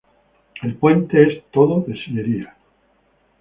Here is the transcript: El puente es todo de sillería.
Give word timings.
El 0.63 0.77
puente 0.77 1.21
es 1.21 1.43
todo 1.51 1.81
de 1.81 1.93
sillería. 2.03 2.57